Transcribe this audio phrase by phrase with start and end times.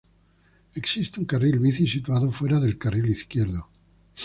[0.73, 3.69] Existe un carril bici situado fuera del carril izquierdo.